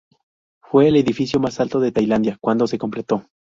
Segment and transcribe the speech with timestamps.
[0.63, 3.27] Fue el edificio más alto de Tailandia cuando se completó.